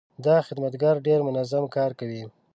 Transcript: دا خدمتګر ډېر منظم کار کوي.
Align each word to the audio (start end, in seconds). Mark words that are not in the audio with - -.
دا 0.25 0.35
خدمتګر 0.47 0.95
ډېر 1.07 1.19
منظم 1.27 1.63
کار 1.75 1.91
کوي. 1.99 2.23